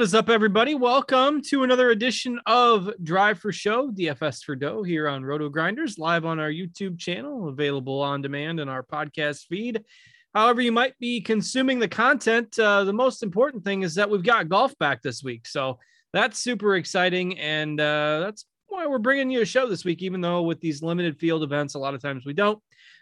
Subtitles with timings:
[0.00, 0.74] What is up, everybody?
[0.74, 5.98] Welcome to another edition of Drive for Show, DFS for Dough, here on Roto Grinders,
[5.98, 9.84] live on our YouTube channel, available on demand in our podcast feed.
[10.32, 12.58] However, you might be consuming the content.
[12.58, 15.46] Uh, the most important thing is that we've got golf back this week.
[15.46, 15.78] So
[16.14, 17.38] that's super exciting.
[17.38, 20.82] And uh, that's why we're bringing you a show this week, even though with these
[20.82, 22.58] limited field events, a lot of times we don't.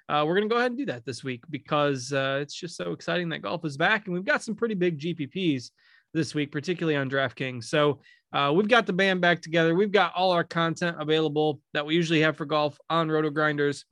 [0.09, 2.77] Uh, we're going to go ahead and do that this week because uh, it's just
[2.77, 4.07] so exciting that golf is back.
[4.07, 5.71] And we've got some pretty big GPPs
[6.15, 7.65] this week, particularly on DraftKings.
[7.65, 8.01] So
[8.33, 9.75] uh, we've got the band back together.
[9.75, 13.85] We've got all our content available that we usually have for golf on Roto Grinders.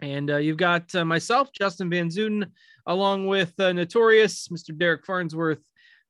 [0.00, 2.50] And uh, you've got uh, myself, Justin Van Zuiden,
[2.86, 4.76] along with uh, Notorious, Mr.
[4.76, 5.60] Derek Farnsworth,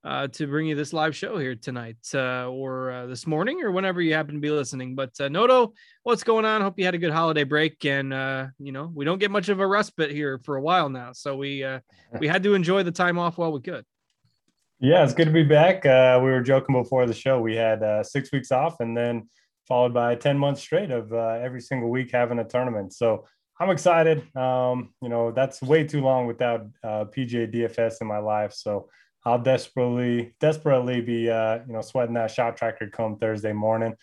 [0.05, 4.01] uh, to bring you this live show here tonight uh, or this morning or whenever
[4.01, 4.95] you happen to be listening.
[4.95, 6.63] But Noto, what's going on?
[6.63, 7.85] Hope you had a good holiday break.
[7.85, 11.13] And, you know, we don't get much of a respite here for a while now.
[11.13, 11.81] So we, uh,
[12.19, 13.85] we had to enjoy the time off while we could.
[14.83, 15.85] Yeah, it's good to be back.
[15.85, 17.39] Uh, we were joking before the show.
[17.39, 19.29] We had uh, six weeks off and then
[19.69, 22.95] followed by 10 months straight of uh, every single week having a tournament.
[22.95, 23.27] So
[23.61, 24.35] I'm excited.
[24.35, 28.55] Um, you know, that's way too long without uh, PGA DFS in my life.
[28.55, 28.89] So
[29.27, 33.95] I'll desperately, desperately be, uh, you know, sweating that shot tracker come Thursday morning.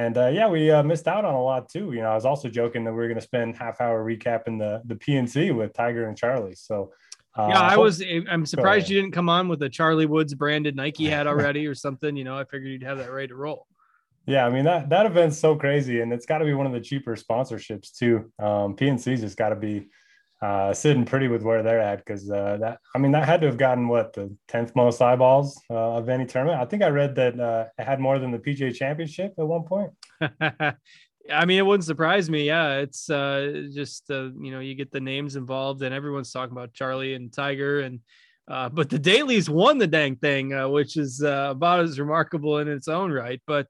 [0.00, 1.92] And uh, yeah, we missed out on a lot too.
[1.92, 4.58] You know, I was also joking that we are going to spend half hour recapping
[4.58, 6.54] the the PNC with Tiger and Charlie.
[6.54, 6.92] So
[7.36, 8.02] yeah, uh, I was.
[8.30, 11.74] I'm surprised you didn't come on with a Charlie Woods branded Nike hat already or
[11.74, 12.16] something.
[12.16, 13.66] You know, I figured you'd have that ready to roll.
[14.24, 16.72] Yeah, I mean that that event's so crazy, and it's got to be one of
[16.72, 18.32] the cheaper sponsorships too.
[18.38, 19.88] Um, PNC's just got to be
[20.42, 23.46] uh, sitting pretty with where they're at because uh, that I mean that had to
[23.46, 26.60] have gotten what the tenth most eyeballs uh, of any tournament.
[26.60, 29.64] I think I read that uh, it had more than the PGA Championship at one
[29.64, 29.90] point.
[31.30, 32.46] I mean, it wouldn't surprise me.
[32.46, 36.56] Yeah, it's uh, just uh, you know you get the names involved, and everyone's talking
[36.56, 38.00] about Charlie and Tiger, and
[38.48, 43.12] but the Dalys won the dang thing, which is about as remarkable in its own
[43.12, 43.42] right.
[43.46, 43.68] But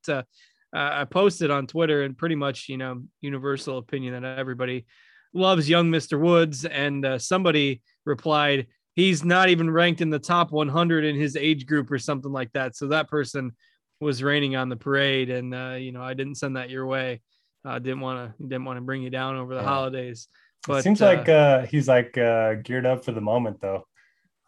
[0.73, 4.87] I posted on Twitter, and pretty much you know universal opinion that everybody
[5.33, 10.51] loves young Mister Woods, and uh, somebody replied he's not even ranked in the top
[10.51, 12.77] 100 in his age group or something like that.
[12.77, 13.53] So that person
[14.01, 17.21] was raining on the parade, and uh, you know I didn't send that your way.
[17.65, 19.67] I didn't want to didn't want to bring you down over the Yeah.
[19.69, 20.29] holidays.
[20.67, 23.87] But, it seems uh, like uh, he's like uh, geared up for the moment, though.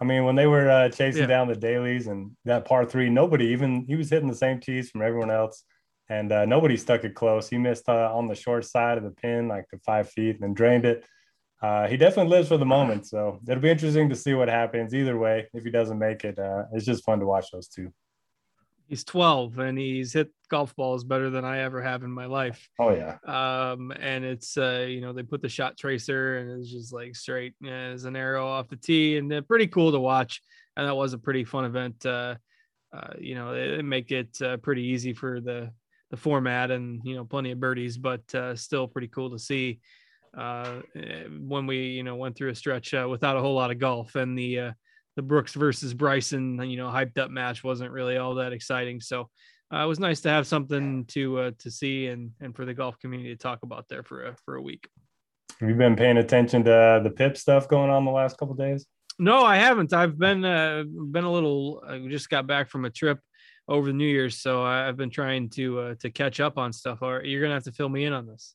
[0.01, 1.27] I mean, when they were uh, chasing Yeah.
[1.29, 4.91] down the Dalys and that par three, nobody even he was hitting the same tees
[4.91, 5.65] from everyone else,
[6.13, 7.49] and uh, nobody stuck it close.
[7.49, 10.41] He missed uh, on the short side of the pin, like the five feet, and
[10.41, 11.05] then drained it.
[11.63, 14.95] Uh, he definitely lives for the moment, so it'll be interesting to see what happens.
[14.95, 17.91] Either way, if he doesn't make it, uh, it's just fun to watch those two.
[18.89, 22.69] he's 12 and he's hit golf balls better than I ever have in my life.
[22.79, 23.17] Oh yeah.
[23.25, 27.17] Um, and it's uh, you know, they put the shot tracer and it's just like
[27.17, 30.43] straight as an arrow off the tee, and pretty cool to watch.
[30.77, 32.05] And that was a pretty fun event.
[32.05, 32.35] Uh,
[32.93, 35.71] uh, you know, it, it make it uh, pretty easy for the
[36.13, 39.81] the format, and you know, plenty of birdies, but uh, still pretty cool to see
[40.37, 40.81] uh,
[41.41, 44.15] when we you know went through a stretch uh, without a whole lot of golf,
[44.15, 44.73] and the uh,
[45.17, 49.01] the Brooks versus Bryson, you know, hyped up match wasn't really all that exciting.
[49.01, 49.29] So
[49.73, 52.75] uh, it was nice to have something to uh, to see and and for the
[52.75, 54.87] golf community to talk about there for a for a week.
[55.61, 58.87] Have you been paying attention to the PIP stuff going on the last couple days?
[59.19, 59.93] No, I haven't.
[59.95, 61.83] I've been uh, been a little.
[61.89, 63.19] I just got back from a trip
[63.69, 67.03] over the New Year's, so I've been trying to uh, to catch up on stuff.
[67.03, 68.55] Or you're gonna have to fill me in on this.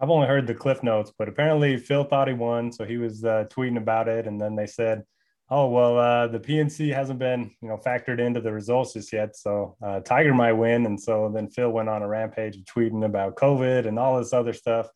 [0.00, 3.24] I've only heard the cliff notes, but apparently Phil thought he won, so he was
[3.24, 5.04] uh, tweeting about it, and then they said,
[5.48, 9.36] "Oh well, uh, the PNC hasn't been you know factored into the results just yet,
[9.36, 13.04] so uh, Tiger might win." And so then Phil went on a rampage of tweeting
[13.04, 14.88] about COVID and all this other stuff,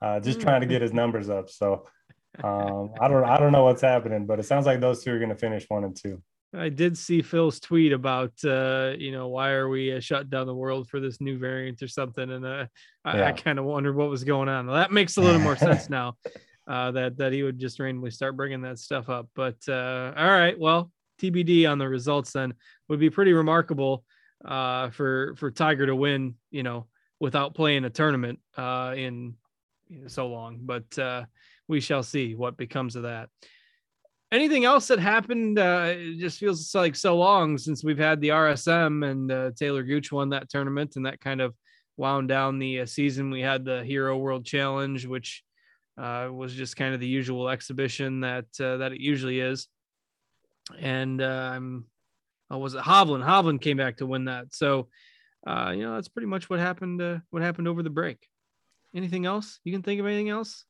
[0.00, 1.50] uh, just trying to get his numbers up.
[1.50, 1.86] So
[2.44, 5.18] um, I don't I don't know what's happening, but it sounds like those two are
[5.18, 6.22] going to finish one and two.
[6.56, 10.46] I did see Phil's tweet about, uh, you know, why are we uh, shut down
[10.46, 12.30] the world for this new variant or something?
[12.30, 12.66] And uh,
[13.04, 13.26] I, Yeah.
[13.28, 14.66] I kind of wondered what was going on.
[14.66, 16.16] Well, that makes a little more sense now
[16.66, 19.28] uh, that that he would just randomly start bringing that stuff up.
[19.34, 22.54] But uh, all right, well, TBD on the results then
[22.88, 24.04] would be pretty remarkable
[24.44, 26.86] uh, for for Tiger to win, you know,
[27.20, 29.34] without playing a tournament uh, in
[29.88, 30.60] you know, so long.
[30.62, 31.24] But uh,
[31.68, 33.28] we shall see what becomes of that
[34.32, 38.28] anything else that happened uh it just feels like so long since we've had the
[38.28, 41.54] rsm and uh, taylor gooch won that tournament and that kind of
[41.96, 43.30] wound down the uh, season.
[43.30, 45.42] We had the hero world challenge which
[45.98, 49.68] uh was just kind of the usual exhibition that uh, that it usually is.
[50.78, 51.86] And i'm
[52.50, 53.24] oh, was it hovland?
[53.24, 54.54] Hovland came back to win that.
[54.54, 54.88] So
[55.46, 58.18] uh you know that's pretty much what happened uh, what happened over the break.
[58.94, 59.60] Anything else?
[59.64, 60.64] You can think of anything else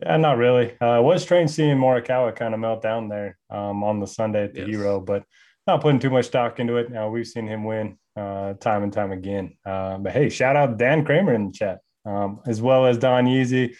[0.00, 0.76] Yeah, not really.
[0.80, 4.44] Uh, it was strange seeing Morikawa kind of melt down there um, on the Sunday
[4.44, 4.68] at the Yes.
[4.68, 5.24] Hero, but
[5.66, 6.94] not putting too much stock into it.
[6.96, 9.56] Uh, we've seen him win uh, time and time again.
[9.66, 13.26] Uh, but hey, shout out Dan Kramer in the chat, um, as well as Don
[13.26, 13.74] Yeezy,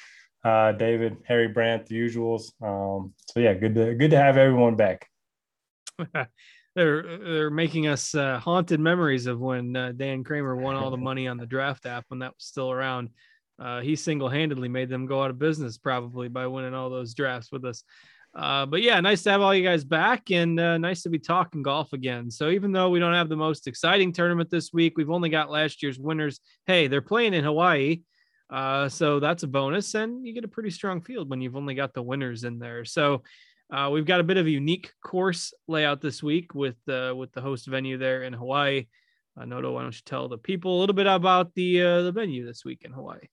[0.45, 2.51] uh, David, Harry Brandt, the usuals.
[2.63, 5.09] Um, so yeah, good to good to have everyone back.
[6.75, 10.97] they're they're making us uh, haunted memories of when uh, Dan Kramer won all the
[10.97, 13.11] money on the draft app when that was still around.
[13.59, 17.51] Uh, he single-handedly made them go out of business probably by winning all those drafts
[17.51, 17.83] with us.
[18.35, 21.19] Uh, but yeah, nice to have all you guys back and uh, nice to be
[21.19, 22.31] talking golf again.
[22.31, 25.51] So even though we don't have the most exciting tournament this week, we've only got
[25.51, 26.41] last year's winners.
[26.67, 28.03] Hey, they're playing in Hawaii.
[28.51, 31.75] Uh, so that's a bonus, and you get a pretty strong field when you've only
[31.75, 32.85] got the winners in there.
[32.85, 33.23] So
[33.71, 37.33] uh, we've got a bit of a unique course layout this week with uh, with
[37.33, 38.87] the host venue there in Hawaii.
[39.39, 42.13] Uh, Noto, why don't you tell the people a little bit about the uh, the
[42.13, 43.29] venue this week in Hawaii?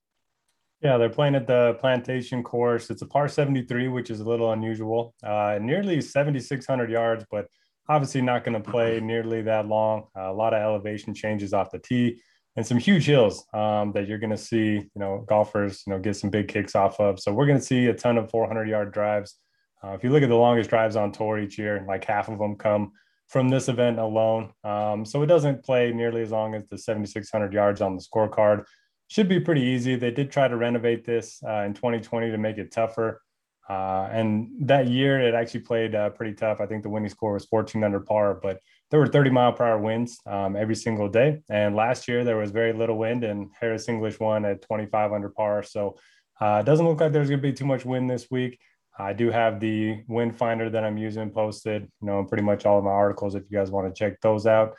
[0.82, 2.90] Yeah, they're playing at the Plantation Course.
[2.90, 5.14] It's a par 73, which is a little unusual.
[5.24, 7.46] Uh, nearly 7,600 yards, but
[7.88, 10.04] obviously not going to play nearly that long.
[10.16, 12.20] Uh, a lot of elevation changes off the tee
[12.56, 15.98] and some huge hills um, that you're going to see, you know, golfers, you know,
[15.98, 17.20] get some big kicks off of.
[17.20, 19.36] So we're going to see a ton of 400 yard drives.
[19.84, 22.38] Uh, if you look at the longest drives on tour each year, like half of
[22.38, 22.92] them come
[23.28, 24.52] from this event alone.
[24.64, 28.64] Um, so it doesn't play nearly as long as the 7,600 yards on the scorecard
[29.08, 29.96] should be pretty easy.
[29.96, 33.22] They did try to renovate this uh, in 2020 to make it tougher.
[33.68, 36.60] Uh, and that year, it actually played uh, pretty tough.
[36.60, 38.60] I think the winning score was 14 under par, but
[38.90, 41.42] there were 30 mile per hour winds um, every single day.
[41.50, 45.28] And last year, there was very little wind, and Harris English won at 25 under
[45.28, 45.64] par.
[45.64, 45.96] So
[46.40, 48.60] uh, it doesn't look like there's going to be too much wind this week.
[48.98, 52.64] I do have the wind finder that I'm using posted, you know, in pretty much
[52.64, 54.74] all of my articles if you guys want to check those out.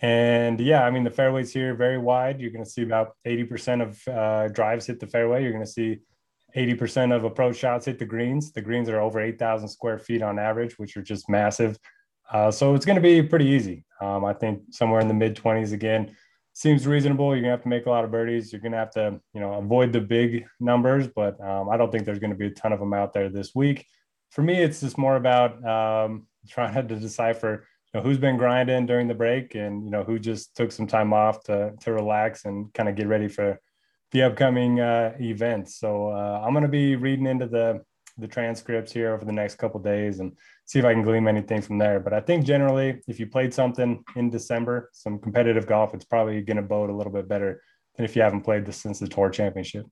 [0.00, 2.40] And yeah, I mean, the fairways here very wide.
[2.40, 5.42] You're going to see about 80% of uh, drives hit the fairway.
[5.42, 6.00] You're going to see
[6.54, 8.52] 80% of approach shots hit the greens.
[8.52, 11.78] The greens are over 8,000 square feet on average, which are just massive.
[12.30, 13.84] Uh, so it's going to be pretty easy.
[14.00, 16.14] Um, I think somewhere in the mid 20s again
[16.52, 17.34] seems reasonable.
[17.34, 18.52] You're going to have to make a lot of birdies.
[18.52, 21.92] You're going to have to, you know, avoid the big numbers, but um, I don't
[21.92, 23.86] think there's going to be a ton of them out there this week.
[24.30, 29.08] For me, it's just more about um, trying to decipher know, who's been grinding during
[29.08, 32.72] the break and you know who just took some time off to to relax and
[32.74, 33.60] kind of get ready for
[34.12, 35.78] the upcoming uh, events.
[35.78, 37.82] So uh, I'm going to be reading into the
[38.18, 40.32] the transcripts here over the next couple days and
[40.64, 42.00] see if I can glean anything from there.
[42.00, 46.40] But I think generally, if you played something in December, some competitive golf, it's probably
[46.40, 47.62] going to bode a little bit better
[47.94, 49.86] than if you haven't played this since the Tour Championship.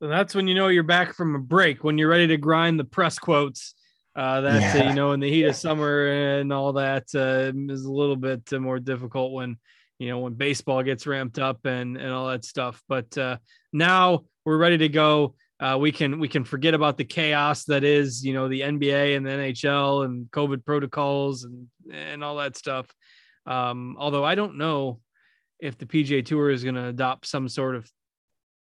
[0.00, 2.78] So that's when you know you're back from a break, when you're ready to grind
[2.78, 3.74] the press quotes.
[4.18, 4.88] Uh, that uh, Yeah.
[4.88, 8.52] you know, in the heat of summer and all that uh, is a little bit
[8.52, 9.56] uh, more difficult when
[10.00, 12.82] you know, when baseball gets ramped up and and all that stuff.
[12.88, 13.38] But uh,
[13.72, 15.34] now we're ready to go.
[15.60, 19.16] Uh, we can we can forget about the chaos that is, you know, the NBA
[19.16, 22.92] and the NHL and COVID protocols and and all that stuff.
[23.46, 25.00] Um, although I don't know
[25.58, 27.90] if the PGA Tour is going to adopt some sort of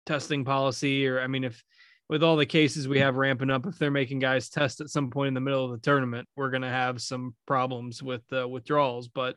[0.07, 1.63] testing policy, or I mean, if
[2.09, 5.11] with all the cases we have ramping up, if they're making guys test at some
[5.11, 8.49] point in the middle of the tournament, we're going to have some problems with uh,
[8.49, 9.09] withdrawals.
[9.09, 9.37] But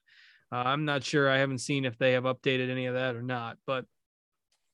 [0.51, 1.29] uh, I'm not sure.
[1.29, 3.57] I haven't seen if they have updated any of that or not.
[3.67, 3.85] But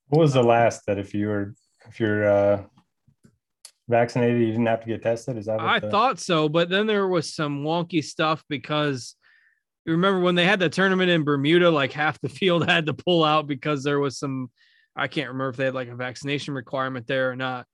[0.08, 1.56] what was the last that if you were
[1.88, 2.63] if you're uh,
[3.88, 5.38] vaccinated, you didn't have to get tested?
[5.38, 5.60] Is that?
[5.60, 5.89] I the...
[5.89, 9.16] thought so, but then there was some wonky stuff because
[9.86, 12.94] you remember when they had the tournament in Bermuda, like half the field had to
[12.94, 14.51] pull out because there was some.
[14.96, 17.68] I can't remember if they had like a vaccination requirement there or not.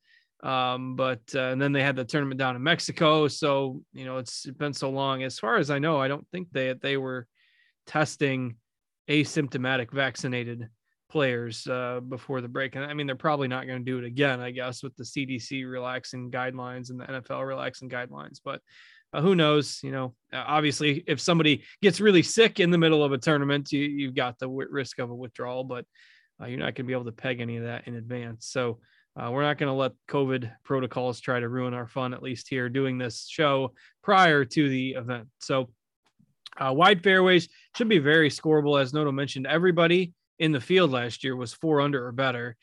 [0.44, 3.28] Um, but uh, and then they had the tournament down in Mexico.
[3.28, 5.24] So you know it's been so long.
[5.24, 7.28] As far as I know, I don't think they they were
[7.88, 8.58] testing
[9.10, 10.70] asymptomatic vaccinated
[11.10, 12.76] players uh, before the break.
[12.76, 15.04] And I mean, they're probably not going to do it again, I guess, with the
[15.04, 18.40] CDC relaxing guidelines and the NFL relaxing guidelines.
[18.44, 18.62] But
[19.14, 19.80] uh, who knows?
[19.84, 23.72] You know, uh, obviously, if somebody gets really sick in the middle of a tournament,
[23.72, 25.86] you, have got the w- risk of a withdrawal, but
[26.42, 28.48] uh, you're not going to be able to peg any of that in advance.
[28.48, 28.80] So
[29.16, 32.48] uh, we're not going to let COVID protocols try to ruin our fun, at least
[32.48, 35.28] here doing this show prior to the event.
[35.40, 35.70] So
[36.58, 38.82] uh, wide fairways should be very scoreable.
[38.82, 42.56] As Noto mentioned, everybody in the field last year was four under or better.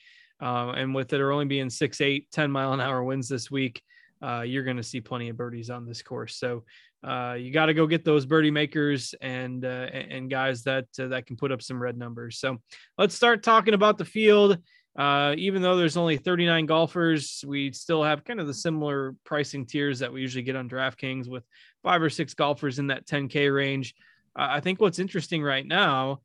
[0.42, 3.83] Uh, and with it only being six, eight, 10 mile an hour winds this week,
[4.23, 6.37] uh, you're going to see plenty of birdies on this course.
[6.37, 6.64] So
[7.02, 11.26] uh, you got to go get those birdie makers and uh, and guys that that
[11.26, 12.38] can put up some red numbers.
[12.38, 12.59] So
[12.99, 14.59] let's start talking about the field.
[14.99, 19.65] Uh, even though there's only 39 golfers, we still have kind of the similar pricing
[19.65, 21.45] tiers that we usually get on DraftKings with
[21.83, 23.95] five or six golfers in that 10K range.
[24.37, 26.21] Uh, I think what's interesting right now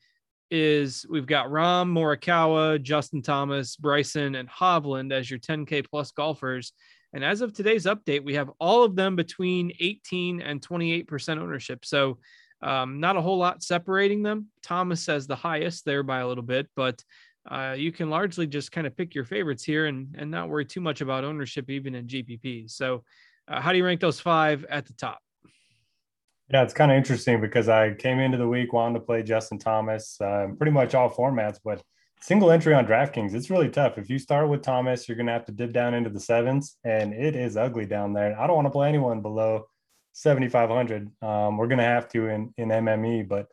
[0.52, 6.74] is we've got Rahm, Morikawa, Justin Thomas, Bryson, and Hovland as your 10K plus golfers.
[7.14, 11.86] And as of today's update, we have all of them between 18 and 28% ownership.
[11.86, 12.20] So
[12.62, 14.48] um, not a whole lot separating them.
[14.62, 17.04] Thomas has the highest there by a little bit, but
[17.50, 20.66] uh, you can largely just kind of pick your favorites here and, and not worry
[20.66, 22.72] too much about ownership, even in GPPs.
[22.72, 23.04] So,
[23.48, 25.20] uh, how do you rank those five at the top?
[26.52, 29.60] Yeah, it's kind of interesting because I came into the week wanting to play Justin
[29.60, 31.82] Thomas, uh, pretty much all formats, but
[32.22, 33.98] single entry on DraftKings, it's really tough.
[33.98, 36.78] If you start with Thomas, you're going to have to dip down into the sevens,
[36.84, 38.40] and it is ugly down there.
[38.40, 39.66] I don't want to play anyone below
[40.14, 41.10] 7,500.
[41.22, 43.48] Um, we're going to have to in, in MME, but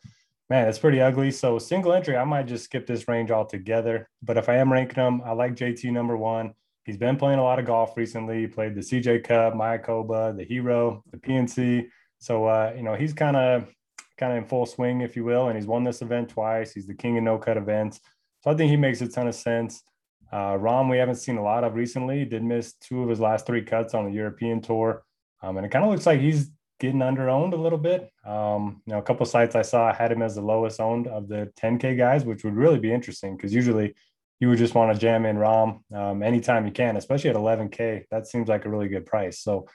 [0.53, 1.31] man, it's pretty ugly.
[1.31, 4.07] So single entry, I might just skip this range altogether.
[4.23, 6.53] But if I am ranking them, I like JT number one.
[6.85, 8.41] He's been playing a lot of golf recently.
[8.41, 11.87] He played the CJ Cup, Mayakoba, the Hero, the PNC.
[12.19, 13.73] So uh, you know he's kind of
[14.19, 16.75] kind of in full swing, if you will, and he's won this event twice.
[16.75, 18.01] He's the king of no cut events.
[18.43, 19.83] So I think he makes a ton of sense.
[20.31, 22.19] Uh, Rahm, we haven't seen a lot of recently.
[22.19, 25.03] He did miss two of his last three cuts on the European tour.
[25.43, 26.51] Um, and it kind of looks like he's
[26.83, 28.11] getting under owned a little bit.
[28.27, 31.29] Um, you know, a couple sites I saw had him as the lowest owned of
[31.29, 33.95] the 10K guys, which would really be interesting because usually
[34.41, 38.07] you would just want to jam in Rahm um, anytime you can, especially at 11K.
[38.11, 39.39] That seems like a really good price.
[39.39, 39.69] So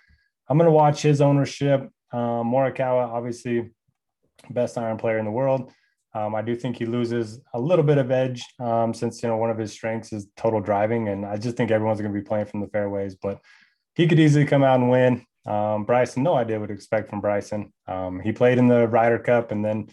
[0.49, 1.89] I'm going to watch his ownership.
[2.11, 3.71] Um, Morikawa, obviously,
[4.49, 5.71] best iron player in the world.
[6.13, 9.37] Um, I do think he loses a little bit of edge um, since you know
[9.37, 12.25] one of his strengths is total driving, and I just think everyone's going to be
[12.25, 13.15] playing from the fairways.
[13.15, 13.39] But
[13.95, 15.26] he could easily come out and win.
[15.47, 17.71] Um, Bryson, no idea what to expect from Bryson.
[17.87, 19.87] Um, he played in the Ryder Cup and then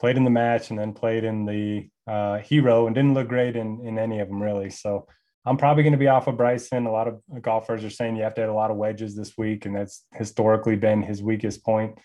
[0.00, 3.56] played in the match and then played in the uh, Hero and didn't look great
[3.56, 4.70] in, in any of them really.
[4.70, 5.06] So
[5.46, 6.86] I'm probably going to be off of Bryson.
[6.86, 9.38] A lot of golfers are saying you have to hit a lot of wedges this
[9.38, 11.98] week, and that's historically been his weakest point.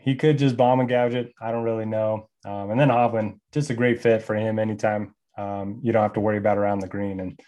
[0.00, 1.32] He could just bomb and gouge it.
[1.40, 2.30] I don't really know.
[2.46, 5.14] Um, and then Hovland, just a great fit for him anytime.
[5.36, 7.40] Um, you don't have to worry about around the green, and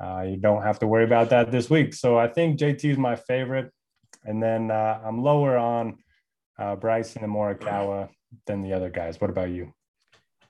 [0.00, 1.92] uh, you don't have to worry about that this week.
[1.92, 3.70] So I think JT is my favorite.
[4.28, 5.96] And then uh, I'm lower on
[6.58, 8.10] uh, Bryson and Morikawa
[8.46, 9.18] than the other guys.
[9.18, 9.72] What about you?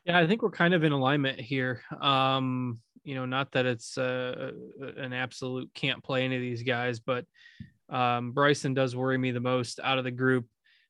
[0.04, 1.82] Yeah, I think we're kind of in alignment here.
[2.00, 4.50] Um, you know, not that it's uh,
[4.96, 7.24] an absolute can't play any of these guys, but
[7.88, 10.46] um, Bryson does worry me the most out of the group.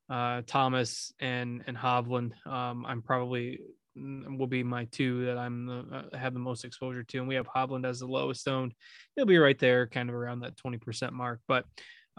[0.08, 3.60] Uh, Thomas and and Hovland, um, I'm probably
[3.98, 7.28] mm, will be my two that I'm the, uh, have the most exposure to, and
[7.28, 8.72] we have Hovland as the lowest owned.
[9.14, 11.40] He'll be right there, kind of around that 20% mark.
[11.46, 11.66] But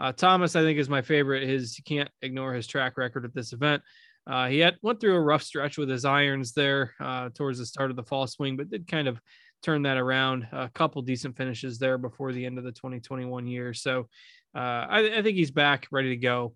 [0.00, 1.46] uh, Thomas, I think, is my favorite.
[1.46, 3.82] His you can't ignore his track record at this event.
[4.26, 7.66] Uh, he had went through a rough stretch with his irons there uh, towards the
[7.66, 9.20] start of the fall swing, but did kind of
[9.62, 10.46] turn that around.
[10.52, 13.74] A couple decent finishes there before the end of the 2021 year.
[13.74, 14.08] So
[14.54, 16.54] uh, I, I, think he's back, ready to go.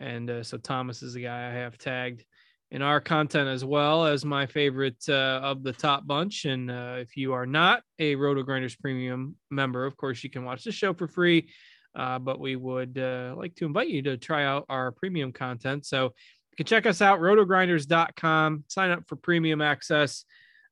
[0.00, 2.24] And uh, so Thomas is the guy I have tagged.
[2.70, 6.44] in our content as well as my favorite uh, of the top bunch.
[6.44, 10.44] And uh, if you are not a Roto Grinders Premium member, of course, you can
[10.44, 11.48] watch the show for free.
[11.96, 15.86] Uh, but we would uh, like to invite you to try out our premium content.
[15.86, 20.24] So you can check us out, rotogrinders.com, sign up for premium access.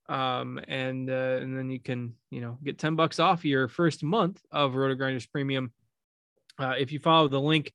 [0.06, 4.02] Um, and uh, and then you can you know get 10 bucks off your first
[4.02, 5.72] month of Rotogrinders Premium.
[6.58, 7.72] Uh, if you follow the link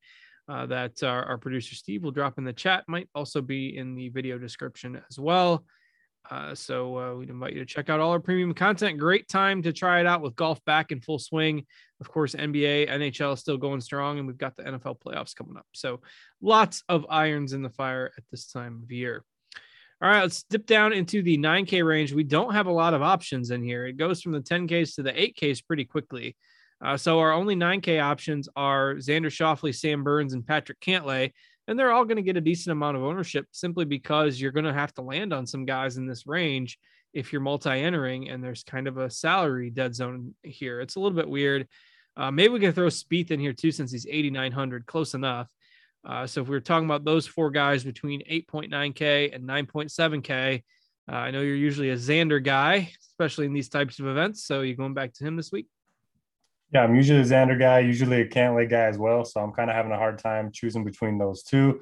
[0.48, 3.96] uh, that our, our, producer Steve will drop in the chat, might also be in
[3.96, 5.66] the video description as well.
[6.30, 9.00] Uh, so uh, we'd invite you to check out all our premium content.
[9.00, 11.66] Great time to try it out with golf back in full swing.
[12.00, 15.58] Of course, NBA, NHL is still going strong, and we've got the NFL playoffs coming
[15.58, 15.66] up.
[15.74, 16.02] So
[16.40, 19.24] lots of irons in the fire at this time of year.
[20.02, 22.14] All right, let's dip down into the 9K range.
[22.14, 23.86] We don't have a lot of options in here.
[23.86, 26.38] It goes from the 10Ks to the 8Ks pretty quickly.
[26.82, 31.34] Uh, so our only 9K options are Xander Schauffele, Sam Burns, and Patrick Cantlay
[31.70, 34.66] and they're all going to get a decent amount of ownership simply because you're going
[34.66, 36.80] to have to land on some guys in this range
[37.14, 40.82] if you're multi-entering and there's kind of a salary dead zone here.
[40.82, 41.68] It's a little bit weird.
[42.18, 45.48] Uh, maybe we can throw Spieth in here too since he's 8,900, close enough.
[46.04, 50.64] Uh, so if we are talking about those four guys between 8.9K and 9.7K,
[51.08, 54.44] uh, I know you're usually a Xander guy, especially in these types of events.
[54.44, 55.68] So you're going back to him this week?
[56.74, 59.26] Yeah, I'm usually a Xander guy, usually a Cantlay guy as well.
[59.26, 61.82] So I'm kind of having a hard time choosing between those two.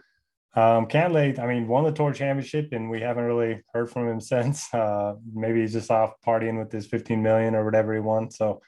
[0.56, 4.22] Um, Cantlay, I mean, won the Tour Championship, and we haven't really heard from him
[4.34, 4.74] since.
[4.74, 8.32] Uh, maybe he's just off partying with his 15 million or whatever he won.
[8.32, 8.62] So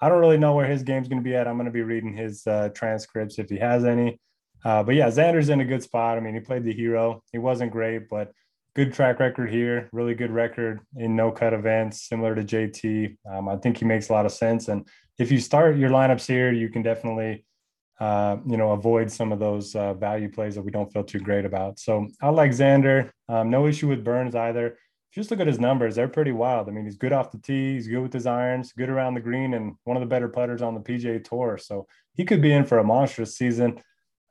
[0.00, 1.46] I don't really know where his game's going to be at.
[1.46, 4.20] I'm going to be reading his uh, transcripts if he has any.
[4.64, 6.16] Uh, but yeah, Xander's in a good spot.
[6.16, 7.22] I mean, he played the hero.
[7.32, 8.32] He wasn't great, but
[8.74, 9.88] good track record here.
[9.92, 13.16] Really good record in no cut events, similar to JT.
[13.30, 14.68] Um, I think he makes a lot of sense.
[14.68, 17.44] And if you start your lineups here, you can definitely,
[18.00, 21.20] uh, you know, avoid some of those uh, value plays that we don't feel too
[21.20, 21.78] great about.
[21.78, 24.76] So Alexander, um, no issue with Burns either.
[25.12, 26.68] Just look at his numbers; they're pretty wild.
[26.68, 29.20] I mean, he's good off the tee, he's good with his irons, good around the
[29.20, 31.56] green, and one of the better putters on the PGA Tour.
[31.56, 33.80] So he could be in for a monstrous season.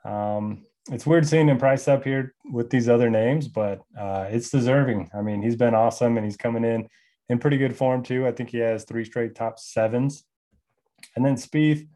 [0.03, 4.49] Um, it's weird seeing him priced up here with these other names, but uh, it's
[4.49, 5.09] deserving.
[5.17, 6.89] I mean, he's been awesome, and he's coming in
[7.29, 8.27] in pretty good form too.
[8.27, 10.25] I think he has three straight top sevens
[11.15, 11.87] and then Spieth,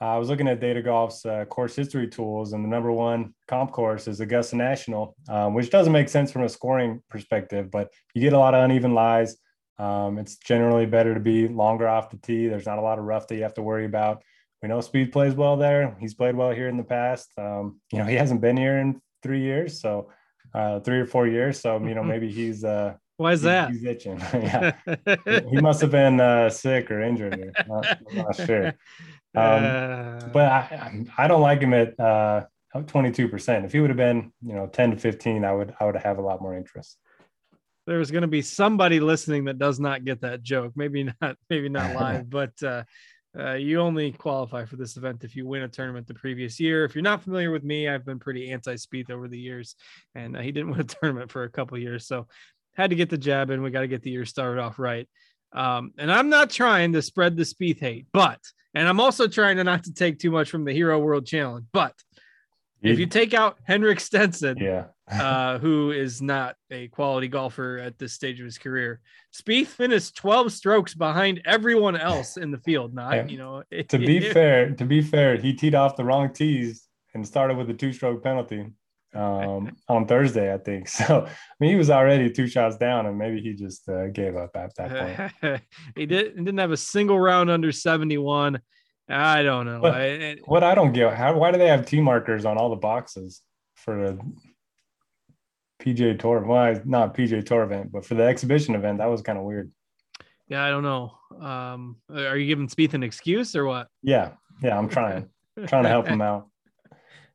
[0.00, 3.34] uh, I was looking at Data Golf's uh, course history tools, and the number one
[3.48, 7.90] comp course is Augusta National, um, which doesn't make sense from a scoring perspective, but
[8.14, 9.36] you get a lot of uneven lies.
[9.78, 12.46] Um, it's generally better to be longer off the tee.
[12.46, 14.22] There's not a lot of rough that you have to worry about.
[14.62, 15.96] We know Spieth plays well there.
[16.00, 17.30] He's played well here in the past.
[17.38, 20.10] Um, you know, he hasn't been here in three years, so
[20.54, 21.60] uh, three or four years.
[21.60, 23.70] So you know, maybe he's uh, why is that?
[23.70, 24.18] He's itching.
[24.32, 24.72] yeah,
[25.50, 27.38] he must have been uh, sick or injured.
[27.38, 28.74] Or not, I'm not sure.
[29.34, 30.28] Um, uh...
[30.32, 33.66] But I, I don't like him at uh, 22%.
[33.66, 36.16] If he would have been, you know, 10 to 15, I would I would have
[36.16, 36.96] a lot more interest.
[37.86, 40.72] There's going to be somebody listening that does not get that joke.
[40.74, 41.36] Maybe not.
[41.50, 42.62] Maybe not live, but.
[42.62, 42.84] Uh,
[43.38, 46.84] uh, you only qualify for this event if you win a tournament the previous year.
[46.84, 49.76] If you're not familiar with me, I've been pretty anti Spieth over the years,
[50.14, 52.06] and uh, he didn't win a tournament for a couple years.
[52.06, 52.28] So
[52.76, 53.62] had to get the jab in.
[53.62, 55.08] We got to get the year started off right.
[55.52, 58.40] Um, and I'm not trying to spread the Spieth hate, but
[58.74, 61.64] and I'm also trying to not to take too much from the Hero World Challenge.
[61.72, 61.94] But
[62.82, 67.98] if you take out Henrik Stenson, yeah, uh, who is not a quality golfer at
[67.98, 69.00] this stage of his career,
[69.34, 72.94] Spieth finished 12 strokes behind everyone else in the field.
[72.94, 73.62] Not you know.
[73.88, 77.70] to be fair, to be fair, he teed off the wrong tees and started with
[77.70, 78.66] a two-stroke penalty
[79.16, 80.88] um, on Thursday, I think.
[80.96, 84.36] So, I mean, he was already two shots down, and maybe he just uh, gave
[84.36, 85.62] up at that point.
[85.96, 88.60] he didn't didn't have a single round under seventy one.
[89.08, 89.84] I don't know.
[89.84, 92.76] I, what I don't get how why do they have T markers on all the
[92.76, 93.42] boxes
[93.74, 94.18] for the
[95.80, 96.40] PGA Tour?
[96.44, 99.70] Well, not PGA Tour event, but for the exhibition event, that was kind of weird.
[100.48, 101.12] Yeah, I don't know.
[101.40, 103.88] Um, are you giving Spieth an excuse or what?
[104.02, 105.28] Yeah, yeah, I'm trying,
[105.66, 106.48] trying to help him out.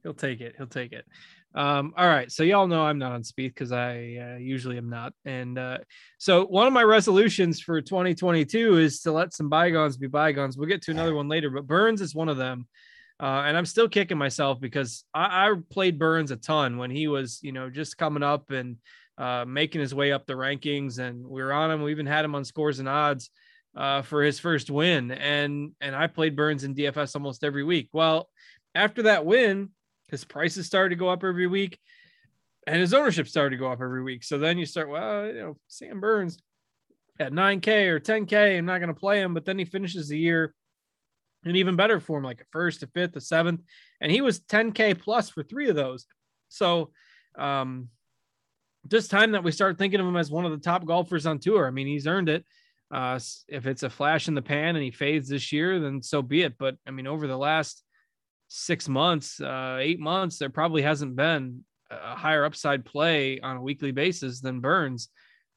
[0.04, 0.56] He'll take it.
[0.58, 1.06] He'll take it.
[1.54, 4.90] Um, all right, so y'all know I'm not on Spieth because I uh, usually am
[4.90, 5.80] not, and uh,
[6.18, 10.56] so one of my resolutions for 2022 is to let some bygones be bygones.
[10.56, 12.68] We'll get to another one later, but Burns is one of them,
[13.20, 17.10] uh, and I'm still kicking myself because I, I, played Burns a ton when he
[17.10, 18.78] was, you know, just coming up and
[19.18, 21.82] uh, making his way up the rankings, and we were on him.
[21.82, 23.30] We even had him on scores and odds
[23.76, 27.90] uh, for his first win, and and I played Burns in DFS almost every week.
[27.92, 28.30] Well,
[28.74, 29.72] after that win
[30.12, 31.80] his prices started to go up every week
[32.68, 34.24] and his ownership started to go up every week.
[34.24, 36.38] So then you start, well, you know, Sam Burns
[37.20, 39.34] at 9K or 10K, I'm not going to play him.
[39.34, 40.54] But then he finishes the year
[41.44, 43.62] in even better form, like a first, a fifth, a seventh.
[44.00, 46.06] And he was 10K plus for three of those.
[46.50, 46.92] So,
[47.38, 47.90] um,
[48.88, 51.40] just time that we start thinking of him as one of the top golfers on
[51.40, 51.68] tour.
[51.68, 52.46] I mean, he's earned it.
[52.92, 56.22] Uh, if it's a flash in the pan and he fades this year, then so
[56.22, 56.58] be it.
[56.58, 57.84] But I mean, over the last
[58.54, 63.62] six months, uh, eight months, there probably hasn't been a higher upside play on a
[63.62, 65.08] weekly basis than Burns,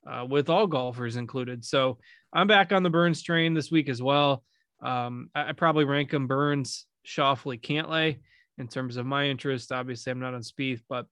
[0.08, 1.64] uh, with all golfers included.
[1.64, 1.98] So
[2.32, 4.44] I'm back on the Burns train this week as well.
[4.80, 8.18] Um, I, I, probably rank him Burns, Schauffele, Cantlay
[8.58, 9.72] in terms of my interest.
[9.72, 11.06] Obviously, I'm not on Spieth, but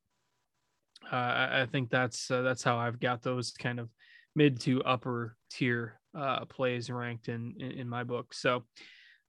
[1.11, 3.89] uh, I, I, think that's uh, that's how I've got those kind of
[4.37, 8.35] mid to upper tier uh, plays ranked in, in, in my book.
[8.35, 8.65] So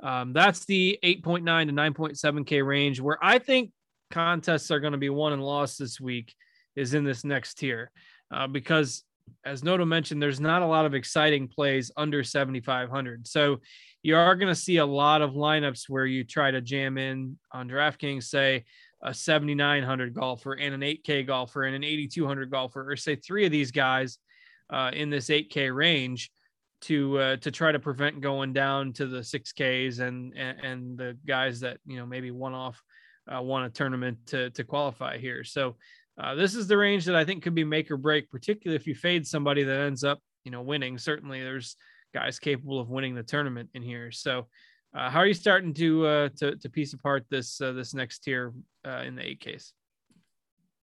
[0.04, 3.72] um, that's the 8.9 to 9.7k range where I think
[4.12, 6.36] contests are going to be won and lost this week
[6.76, 7.89] is in this next tier
[8.32, 9.04] uh, because
[9.46, 13.28] as Noto mentioned, there's not a lot of exciting plays under 7,500.
[13.28, 13.60] So
[14.02, 17.38] you are going to see a lot of lineups where you try to jam in
[17.52, 18.66] on DraftKings, say
[19.02, 23.52] a 7,900 golfer and an 8K golfer and an 8,200 golfer, or say three of
[23.52, 24.18] these guys
[24.70, 26.32] uh, in this 8K range
[26.84, 31.17] to uh, to try to prevent going down to the 6Ks and, and, and the
[31.26, 32.82] guys that you know maybe one off
[33.34, 35.43] uh, won a tournament to to qualify here.
[35.43, 35.76] So
[36.17, 38.86] uh, this is the range that I think could be make or break, particularly if
[38.86, 40.98] you fade somebody that ends up, you know, winning.
[40.98, 41.76] Certainly, there's
[42.13, 44.12] guys capable of winning the tournament in here.
[44.12, 44.48] So,
[44.96, 48.19] uh, how are you starting to uh, to to piece apart this uh, this next
[48.19, 48.54] tier
[48.86, 49.74] in the eight case?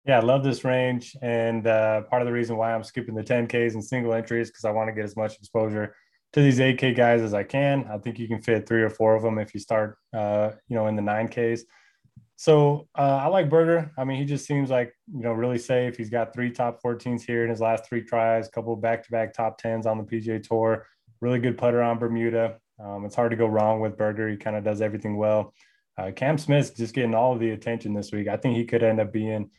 [0.06, 3.24] Yeah, I love this range, and uh, part of the reason why I'm skipping the
[3.24, 5.96] 10Ks and single entries because I want to get as much exposure
[6.34, 7.86] to these 8K guys as I can.
[7.92, 10.76] I think you can fit three or four of them if you start, uh, you
[10.76, 11.62] know, in the 9Ks.
[12.38, 13.92] So uh, I like Berger.
[13.98, 15.98] I mean, he just seems like you know really safe.
[15.98, 19.62] He's got three top 14s here in his last three tries, a couple back-to-back top
[19.62, 20.88] 10s on the PGA Tour.
[21.20, 22.58] Really good putter on Bermuda.
[22.82, 24.30] Um, it's hard to go wrong with Berger.
[24.30, 25.54] He kind of does everything well.
[25.98, 28.30] Uh, Cam Smith's just getting all of the attention this week.
[28.30, 29.50] I think he could end up being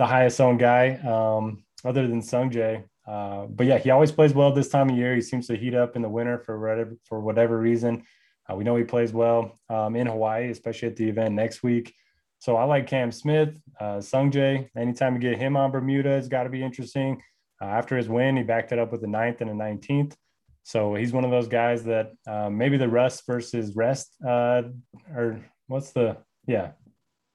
[0.00, 2.84] the highest owned guy, um, other than Sungjae.
[3.06, 5.14] Uh, but yeah, he always plays well this time of year.
[5.14, 8.04] He seems to heat up in the winter for whatever for whatever reason.
[8.48, 11.94] Uh, we know he plays well um, in Hawaii, especially at the event next week.
[12.38, 14.70] So I like Cam Smith, uh, Sungjae.
[14.74, 17.20] Anytime you get him on Bermuda, it's got to be interesting.
[17.60, 20.14] Uh, after his win, he backed it up with a ninth and a 19th.
[20.62, 24.62] So he's one of those guys that um, maybe the rust versus rest, uh,
[25.14, 26.70] or what's the yeah,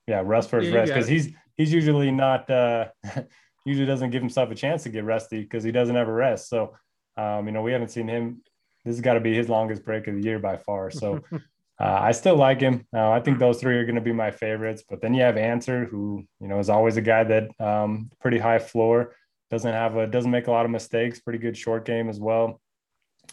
[0.08, 2.88] yeah, rust versus yeah, rest because he's he's usually not uh,
[3.66, 6.50] usually doesn't give himself a chance to get rusty because he doesn't ever rest.
[6.50, 6.76] So
[7.18, 8.42] um, you know we haven't seen him.
[8.84, 10.92] This has got to be his longest break of the year by far.
[10.92, 11.24] So
[11.78, 12.88] Uh, I still like him.
[12.96, 14.84] Uh, I think those three are going to be my favorites.
[14.90, 18.38] But then you have Ancer, who you know is always a guy that um, pretty
[18.38, 19.14] high floor,
[19.52, 22.62] doesn't have a doesn't make a lot of mistakes, pretty good short game as well.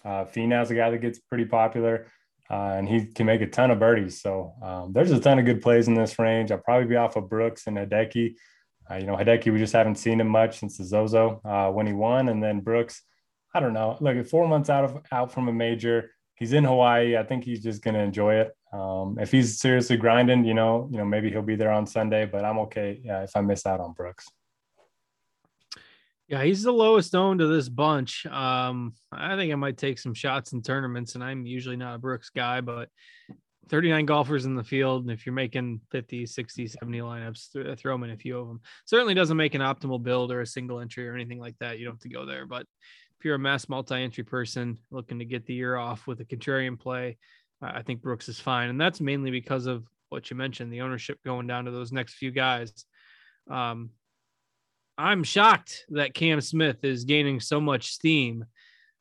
[0.05, 2.09] Uh, Finau's a guy that gets pretty popular,
[2.51, 4.21] uh, and he can make a ton of birdies.
[4.21, 6.51] So um, there's a ton of good plays in this range.
[6.51, 8.35] I'll probably be off of Brooks and Hideki.
[8.91, 11.87] Uh, you know, Hideki, we just haven't seen him much since the Zozo uh, when
[11.87, 13.03] he won, and then Brooks.
[13.55, 13.97] I don't know.
[14.01, 16.11] Look, four months out of out from a major
[16.43, 17.17] he's in Hawaii.
[17.17, 18.57] I think he's just going to enjoy it.
[18.73, 22.27] Um, if he's seriously grinding, you know, you know, maybe he'll be there on Sunday,
[22.27, 24.27] but I'm okay yeah, if I miss out on Brooks.
[26.33, 28.25] Yeah, he's the lowest owned of this bunch.
[28.25, 31.99] Um, I think I might take some shots in tournaments, and I'm usually not a
[31.99, 32.89] Brooks guy, but
[33.69, 35.03] 39 golfers in the field.
[35.03, 38.63] And if you're making 50, 60, 70 lineups, throw them in a few of them.
[38.87, 41.79] Certainly doesn't make an optimal build or a single entry or anything like that.
[41.79, 42.63] You don't have to go there, but
[43.19, 46.81] if you're a mass multi-entry person looking to get the year off with a contrarian
[46.81, 47.19] play,
[47.61, 51.19] I think Brooks is fine, and that's mainly because of what you mentioned, the ownership
[51.27, 52.73] going down to those next few guys.
[53.51, 53.91] Um,
[55.03, 58.45] I'm shocked that Cam Smith is gaining so much steam.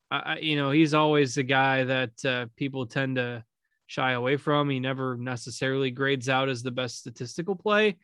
[0.10, 3.44] I, you know, he's always the guy that uh, people tend to
[3.86, 4.68] shy away from.
[4.72, 7.98] He never necessarily grades out as the best statistical play.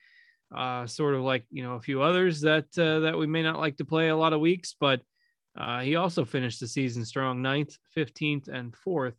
[0.56, 3.60] Uh, sort of like you know a few others that uh, that we may not
[3.60, 5.02] like to play a lot of weeks, but
[5.58, 9.16] uh, he also finished the season strong, ninth, 15th, and fourth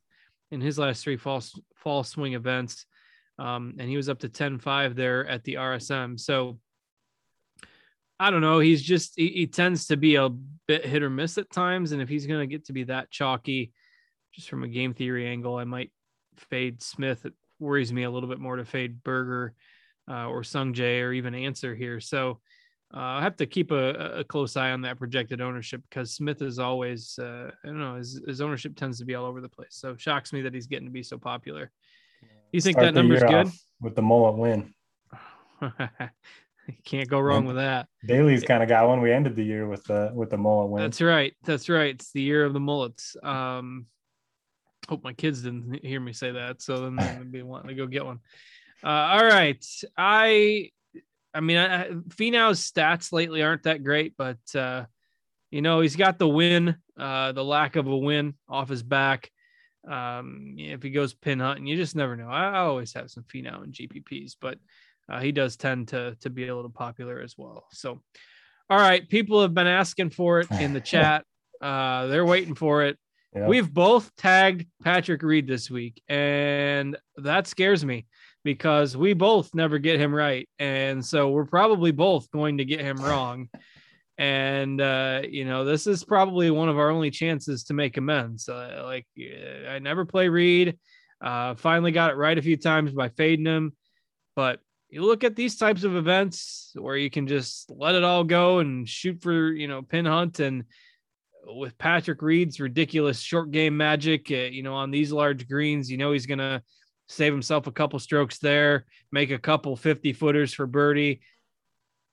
[0.53, 1.43] in his last three fall,
[1.75, 2.87] fall swing events.
[3.41, 6.19] Um, and he was up to 10 5 there at the RSM.
[6.19, 6.61] So
[8.21, 8.59] I don't know.
[8.59, 10.29] He's just, he, he tends to be a
[10.67, 11.93] bit hit or miss at times.
[11.93, 13.73] And if he's going to get to be that chalky,
[14.33, 15.93] just from a game theory angle, I might
[16.37, 17.25] fade Smith.
[17.27, 19.55] It worries me a little bit more to fade Berger
[20.11, 22.01] uh, or Sungjae or even Ancer here.
[22.01, 22.41] So,
[22.95, 26.41] uh, I have to keep a, a, close eye on that projected ownership because Smith
[26.41, 29.49] is always, uh, I don't know, his, his ownership tends to be all over the
[29.49, 29.73] place.
[29.73, 31.71] So shocks me that he's getting to be so popular.
[32.51, 33.51] You think Start that number's good?
[33.83, 34.75] With the mullet win.
[36.85, 37.89] can't go wrong with that.
[38.07, 39.01] Daly's kind of got one.
[39.01, 40.83] We ended the year with the with the mullet win.
[40.83, 41.35] That's right.
[41.45, 41.95] That's right.
[41.95, 43.17] It's the year of the mullets.
[43.23, 43.87] Um,
[44.89, 47.87] hope my kids didn't hear me say that, so then they'll be wanting to go
[47.87, 48.21] get one.
[48.83, 49.65] Uh, all right,
[49.97, 50.71] I
[51.35, 54.87] I mean, I, Finau's stats lately aren't that great, but uh,
[55.51, 59.31] you know, he's got the win, uh, the lack of a win off his back.
[59.89, 62.29] Um, if he goes pin hunting, you just never know.
[62.29, 64.59] I, I always have some Finau and GPPs, but
[65.09, 67.67] uh, he does tend to to be a little popular as well.
[67.73, 68.01] So,
[68.71, 71.25] all right, people have been asking for it in the chat.
[71.61, 72.99] Uh, they're waiting for it.
[73.35, 73.47] Yeah.
[73.47, 78.07] We've both tagged Patrick Reed this week, and that scares me
[78.45, 80.49] because we both never get him right.
[80.59, 83.49] And so we're probably both going to get him wrong.
[84.17, 88.49] And, uh, you know, this is probably one of our only chances to make amends.
[88.49, 89.07] Uh, like,
[89.69, 90.79] I never play Reed.
[91.21, 93.77] Uh, finally got it right a few times by fading him.
[94.35, 98.25] But you look at these types of events where you can just let it all
[98.25, 100.41] go and shoot for, you know, pin hunt.
[100.41, 100.65] And
[101.45, 105.99] with Patrick Reed's ridiculous short game magic, uh, you know, on these large greens, you
[105.99, 106.63] know, he's going to
[107.09, 111.21] save himself a couple strokes there, make a couple 50 footers for birdie.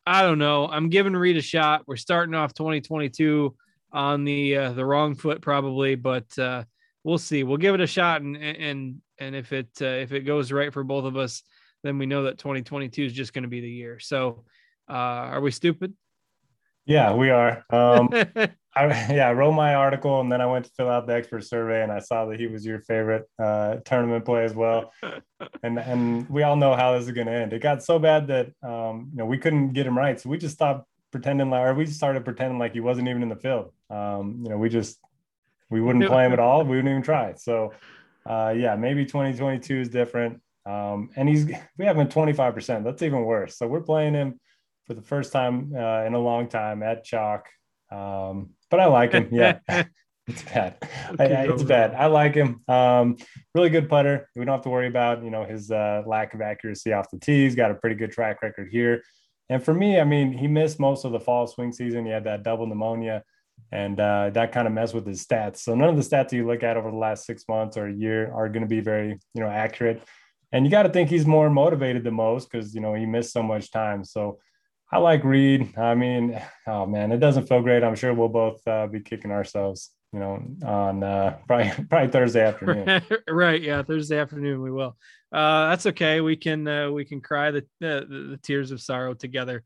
[0.05, 0.67] I don't know.
[0.67, 1.83] I'm giving Reed a shot.
[1.87, 3.55] We're starting off 2022
[3.91, 6.63] on the uh, the wrong foot probably, but uh,
[7.03, 7.43] we'll see.
[7.43, 10.71] We'll give it a shot, and and and if it uh, if it goes right
[10.71, 11.41] for both of us,
[11.85, 13.99] then we know that 2022 is just going to be the year.
[13.99, 14.43] So,
[14.89, 15.93] uh, are we stupid?
[16.85, 17.63] Yeah, we are.
[17.69, 18.09] Um,
[18.75, 21.45] I, yeah, I wrote my article and then I went to fill out the expert
[21.45, 24.91] survey and I saw that he was your favorite uh, tournament play as well.
[25.63, 27.53] And and we all know how this is going to end.
[27.53, 30.37] It got so bad that um, you know we couldn't get him right, so we
[30.37, 33.71] just stopped pretending like, or we started pretending like he wasn't even in the field.
[33.89, 34.99] Um, you know, we just
[35.69, 36.63] we wouldn't play him at all.
[36.63, 37.33] We wouldn't even try.
[37.35, 37.73] So
[38.25, 40.41] uh, yeah, maybe 2022 is different.
[40.65, 41.45] Um, and he's
[41.77, 42.83] we have him 25 percent.
[42.83, 43.57] That's even worse.
[43.57, 44.39] So we're playing him
[44.85, 47.47] for the first time uh, in a long time at chalk.
[47.91, 49.29] Um, but I like him.
[49.31, 49.59] Yeah,
[50.27, 50.77] it's bad.
[51.19, 51.93] I, I, it's bad.
[51.93, 52.61] I like him.
[52.67, 53.17] Um,
[53.53, 54.27] really good putter.
[54.35, 57.19] We don't have to worry about you know his uh, lack of accuracy off the
[57.19, 57.43] tee.
[57.43, 59.03] He's got a pretty good track record here.
[59.49, 62.05] And for me, I mean, he missed most of the fall swing season.
[62.05, 63.23] He had that double pneumonia,
[63.71, 65.57] and uh, that kind of messed with his stats.
[65.57, 67.93] So none of the stats you look at over the last six months or a
[67.93, 70.01] year are going to be very you know accurate.
[70.55, 73.33] And you got to think he's more motivated than most because you know he missed
[73.33, 74.05] so much time.
[74.05, 74.39] So
[74.89, 75.77] I like Reed.
[75.77, 77.83] I mean, oh man, it doesn't feel great.
[77.83, 82.45] I'm sure we'll both uh, be kicking ourselves, you know, on uh, probably probably Thursday
[82.47, 83.01] afternoon.
[83.29, 83.61] right?
[83.61, 84.95] Yeah, Thursday afternoon we will.
[85.29, 86.21] Uh, that's okay.
[86.21, 89.61] We can uh, we can cry the, the, the tears of sorrow together.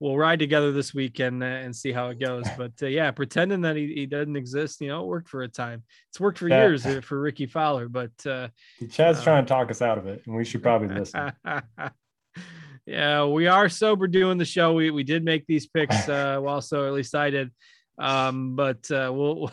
[0.00, 2.46] We'll ride together this weekend uh, and see how it goes.
[2.56, 5.48] But uh, yeah, pretending that he, he doesn't exist, you know, it worked for a
[5.48, 5.82] time.
[6.08, 6.62] It's worked for yeah.
[6.62, 8.48] years uh, for Rickie Fowler, but uh,
[8.90, 11.32] Chad's trying to talk us out of it, and we should probably listen.
[12.86, 14.72] yeah, we are sober doing the show.
[14.72, 17.50] We we did make these picks uh well, so at least I did.
[17.98, 19.52] Um, but uh, we'll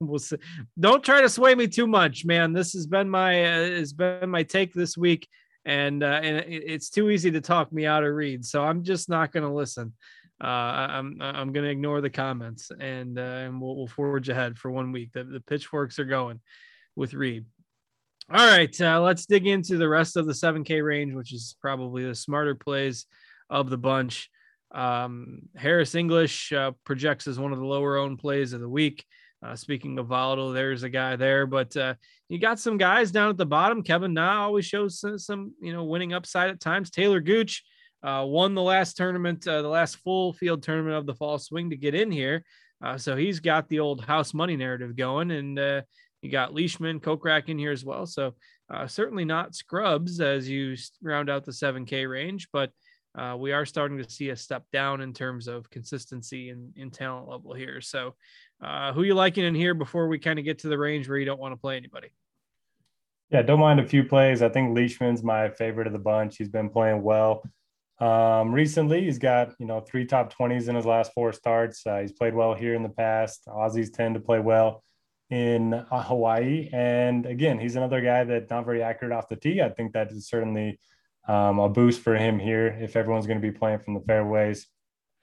[0.00, 0.36] we'll see.
[0.78, 2.52] Don't try to sway me too much, man.
[2.52, 5.26] This has been my uh, has been my take this week,
[5.68, 8.42] and uh, and it's too easy to talk me out of Reed.
[8.44, 9.92] So I'm just not going to listen.
[10.42, 14.56] Uh, I'm I'm going to ignore the comments, and uh, and we'll, we'll forge ahead
[14.56, 15.12] for one week.
[15.12, 16.40] The, the pitchforks are going
[16.96, 17.44] with Reed.
[18.32, 22.04] All right, uh, let's dig into the rest of the 7K range, which is probably
[22.04, 23.04] the smarter plays
[23.50, 24.30] of the bunch.
[24.70, 29.04] Um, Harris English uh, projects as one of the lower owned plays of the week.
[29.42, 31.94] Uh, speaking of volatile, there's a guy there, but uh,
[32.28, 33.82] you got some guys down at the bottom.
[33.82, 36.90] Kevin Na always shows some, some, you know, winning upside at times.
[36.90, 37.62] Taylor Gooch
[38.02, 41.70] uh, won the last tournament, uh, the last full field tournament of the fall swing
[41.70, 42.44] to get in here.
[42.82, 45.82] Uh, so he's got the old house money narrative going, and uh,
[46.20, 48.06] you got Leishman, Kokrak in here as well.
[48.06, 48.34] So
[48.86, 52.70] certainly not scrubs as you round out the 7K range, but
[53.18, 56.90] uh, we are starting to see a step down in terms of consistency and in,
[56.90, 57.80] talent level here.
[57.80, 58.14] So
[58.62, 61.18] uh, who you liking in here before we kind of get to the range where
[61.18, 62.08] you don't want to play anybody?
[63.30, 64.40] Yeah, don't mind a few plays.
[64.40, 66.36] I think Leishman's my favorite of the bunch.
[66.36, 67.42] He's been playing well.
[67.98, 71.84] Um, recently, he's got you know three top 20s in his last four starts.
[71.86, 73.46] Uh, he's played well here in the past.
[73.48, 74.84] Aussies tend to play well
[75.30, 76.70] in uh, Hawaii.
[76.72, 79.60] And again, he's another guy that not very accurate off the tee.
[79.60, 80.78] I think that is certainly
[81.28, 84.66] um, a boost for him here if everyone's going to be playing from the fairways.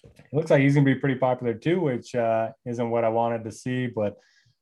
[0.04, 3.10] It looks like he's going to be pretty popular too, which uh, isn't what I
[3.10, 4.16] wanted to see, but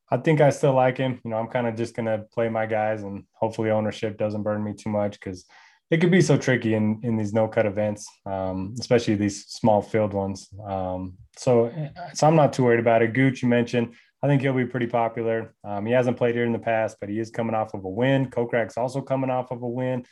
[0.10, 1.20] I think I still like him.
[1.24, 4.44] You know, I'm kind of just going to play my guys and hopefully ownership doesn't
[4.44, 5.46] burn me too much because
[5.92, 9.82] it could be so tricky in, in these no cut events, um, especially these small
[9.82, 10.50] field ones.
[10.66, 11.72] Um, so,
[12.14, 13.14] so I'm not too worried about it.
[13.14, 15.54] Gooch, you mentioned, I think he'll be pretty popular.
[15.64, 17.90] Um, he hasn't played here in the past, but he is coming off of a
[17.90, 18.30] win.
[18.30, 20.06] Kokrak's also coming off of a win.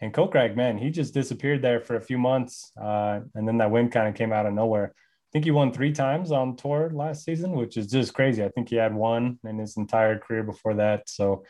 [0.00, 2.72] And Kokrak, man, he just disappeared there for a few months.
[2.80, 4.94] Uh, and then that win kind of came out of nowhere.
[4.94, 8.44] I think he won three times on tour last season, which is just crazy.
[8.44, 11.08] I think he had one in his entire career before that.
[11.08, 11.44] So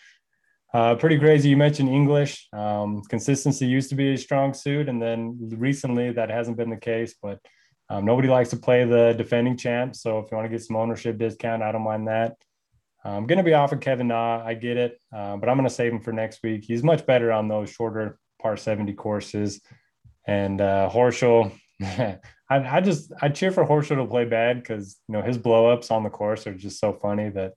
[0.73, 1.49] uh, pretty crazy.
[1.51, 2.49] You mentioned English.
[2.53, 4.89] Um, consistency used to be a strong suit.
[4.89, 7.15] And then recently that hasn't been the case.
[7.23, 7.39] But
[7.91, 9.95] Um, nobody likes to play the defending champ.
[9.95, 12.37] So if you want to get some ownership discount, I don't mind that.
[13.03, 14.45] I'm going to be off of Kevin Na.
[14.45, 16.65] I get it, uh, but I'm going to save him for next week.
[16.69, 19.61] He's much better on those shorter par 70 courses.
[20.27, 22.19] And uh, Horschel, I,
[22.51, 26.03] I, just I cheer for Horschel to play bad because you know his blowups on
[26.03, 27.55] the course are just so funny that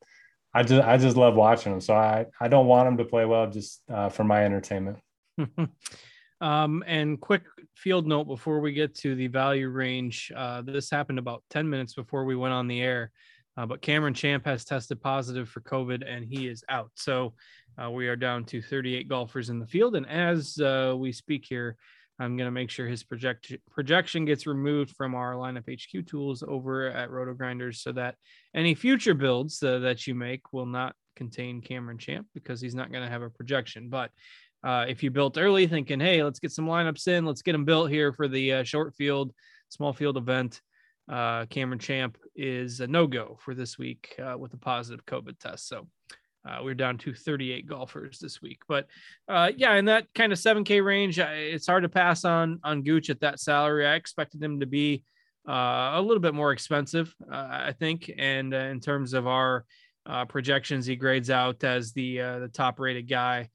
[0.53, 1.81] I just I just love watching him.
[1.81, 4.99] So I I don't want him to play well just uh, for my entertainment.
[6.41, 7.43] um, and quick
[7.75, 10.31] field note before we get to the value range.
[10.35, 13.11] Uh, this happened about 10 minutes before we went on the air.
[13.57, 16.91] Uh, but Cameron Champ has tested positive for COVID and he is out.
[16.95, 17.33] So
[17.81, 19.95] uh, we are down to 38 golfers in the field.
[19.95, 21.77] And as uh, we speak here,
[22.19, 26.43] I'm going to make sure his project- projection gets removed from our lineup HQ tools
[26.47, 28.15] over at RotoGrinders so that
[28.55, 32.91] any future builds uh, that you make will not contain Cameron Champ because he's not
[32.91, 33.89] going to have a projection.
[33.89, 34.11] But
[34.63, 37.65] uh, if you built early thinking, hey, let's get some lineups in, let's get them
[37.65, 39.33] built here for the uh, short field,
[39.69, 40.61] small field event,
[41.09, 45.39] uh, Cameron Champ is a no go for this week uh, with a positive COVID
[45.39, 45.67] test.
[45.67, 45.87] So
[46.45, 48.61] uh, we're down to 38 golfers this week.
[48.67, 48.87] But
[49.27, 53.09] uh, yeah, in that kind of 7K range, it's hard to pass on on Gooch
[53.09, 53.85] at that salary.
[53.85, 55.03] I expected him to be
[55.47, 58.11] uh, a little bit more expensive, uh, I think.
[58.17, 59.65] And in terms of our
[60.27, 63.49] projections, he grades out as the the top rated guy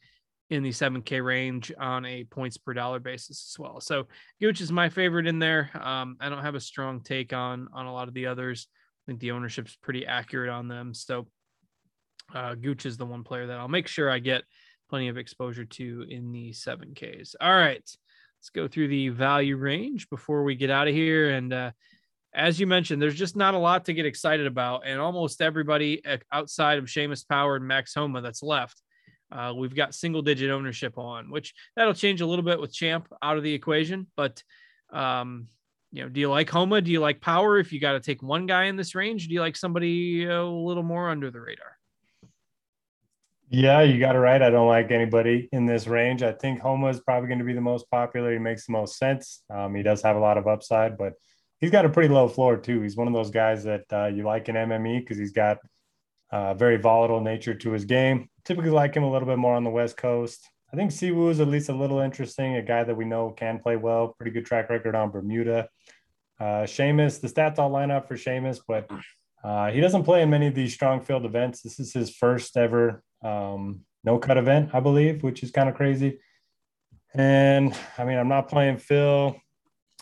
[0.51, 3.81] in the 7K range on a points per dollar basis as well.
[3.81, 4.07] So
[4.41, 5.71] Gooch is my favorite in there.
[5.75, 8.69] Um, I don't have a strong take on on a lot of the others.
[9.07, 10.95] I think the ownership's pretty accurate on them.
[10.95, 11.27] So
[12.35, 14.45] uh, Gooch is the one player that I'll make sure I get
[14.89, 17.35] plenty of exposure to in the 7Ks.
[17.41, 21.31] All right, let's go through the value range before we get out of here.
[21.31, 21.71] And uh,
[22.35, 24.83] as you mentioned, there's just not a lot to get excited about.
[24.87, 28.81] And almost everybody outside of Seamus Power and Max Homa that's left
[29.31, 33.09] uh, we've got single digit ownership on, which that'll change a little bit with Champ
[33.23, 34.07] out of the equation.
[34.17, 34.43] But,
[34.93, 35.49] um,
[35.91, 36.81] you know, do you like Homa?
[36.81, 37.59] Do you like Power?
[37.59, 40.45] If you got to take one guy in this range, do you like somebody a
[40.45, 41.76] little more under the radar?
[43.49, 44.43] Yeah, you got it right.
[44.43, 46.23] I don't like anybody in this range.
[46.23, 48.33] I think Homa is probably going to be the most popular.
[48.33, 49.43] He makes the most sense.
[49.49, 51.13] Um, he does have a lot of upside, but
[51.61, 52.81] he's got a pretty low floor too.
[52.83, 55.59] He's one of those guys that uh, you like in MME because he's got
[56.33, 58.29] uh, very volatile nature to his game.
[58.45, 60.51] Typically like him a little bit more on the West Coast.
[60.73, 63.61] I think Siwoo is at least a little interesting, a guy that we know can
[63.61, 65.69] play well, pretty good track record on Bermuda.
[66.41, 68.91] Uh, Seamus, the stats all line up for Seamus, but
[69.45, 71.63] uh, he doesn't play in many of these strong field events.
[71.63, 75.75] This is his first ever um, no cut event, I believe, which is kind of
[75.75, 76.21] crazy.
[77.15, 79.37] And I mean, I'm not playing Phil.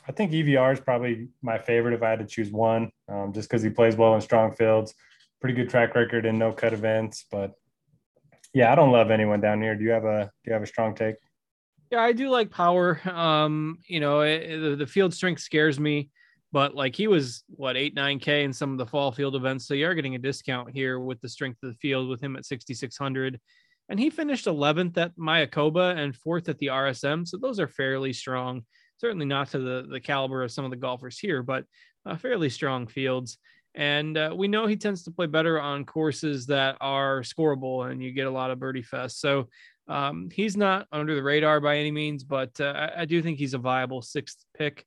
[0.07, 3.48] I think EVR is probably my favorite if I had to choose one, um, just
[3.48, 4.94] because he plays well in strong fields
[5.44, 7.27] pretty good track record in no cut events.
[7.31, 7.53] But
[8.55, 9.77] yeah, I don't love anyone down here.
[9.77, 11.16] Do you have a do you have a strong take?
[11.90, 12.98] Yeah, I do like power.
[13.07, 16.09] Um, you know, it, the, the field strength scares me,
[16.54, 19.66] but like he was what eight nine k in some of the fall field events,
[19.66, 22.36] so you are getting a discount here with the strength of the field with him
[22.36, 23.40] at sixty six hundred.
[23.88, 27.28] And he finished 11th at Mayakoba and fourth at the RSM.
[27.28, 28.62] So those are fairly strong.
[28.96, 31.66] Certainly not to the, the caliber of some of the golfers here, but
[32.06, 33.36] uh, fairly strong fields.
[33.74, 38.02] And uh, we know he tends to play better on courses that are scoreable and
[38.02, 39.20] you get a lot of birdie fest.
[39.20, 39.48] So
[39.86, 43.38] um, he's not under the radar by any means, but uh, I, I, do think
[43.38, 44.86] he's a viable sixth pick,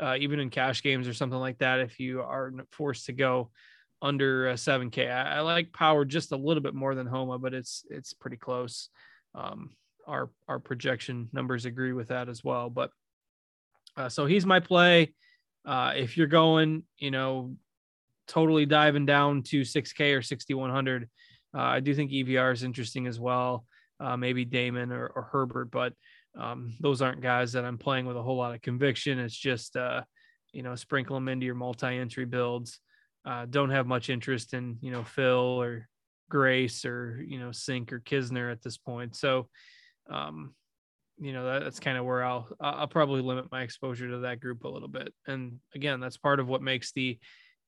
[0.00, 1.80] uh, even in cash games or something like that.
[1.80, 3.50] If you are forced to go
[4.02, 7.84] under 7K, I, I, like Power just a little bit more than Homa, but it's
[7.90, 8.90] it's pretty close.
[9.34, 9.70] Um,
[10.06, 12.70] our our projection numbers agree with that as well.
[12.70, 12.90] But
[13.96, 15.14] uh, so he's my play.
[15.64, 17.56] Uh, if you're going, you know,
[18.26, 21.08] totally diving down to 6K or 6100.
[21.54, 23.64] Uh, I do think EVR is interesting as well.
[23.98, 25.94] Uh, maybe Dahmen or, or Herbert, but
[26.38, 29.18] um, those aren't guys that I'm playing with a whole lot of conviction.
[29.18, 30.02] It's just, uh,
[30.52, 32.80] you know, sprinkle them into your multi-entry builds.
[33.24, 35.88] Uh, don't have much interest in, you know, Phil or
[36.30, 39.16] Grace or, you know, Cink or Kisner at this point.
[39.16, 39.48] So,
[40.10, 40.54] um,
[41.18, 44.40] you know, that, that's kind of where I'll, I'll probably limit my exposure to that
[44.40, 45.12] group a little bit.
[45.26, 47.18] And again, that's part of what makes the